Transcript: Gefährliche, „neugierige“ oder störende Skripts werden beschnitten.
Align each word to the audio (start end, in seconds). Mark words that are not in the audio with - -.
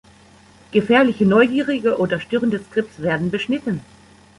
Gefährliche, 0.71 1.27
„neugierige“ 1.27 1.99
oder 1.99 2.19
störende 2.19 2.57
Skripts 2.59 3.03
werden 3.03 3.29
beschnitten. 3.29 3.81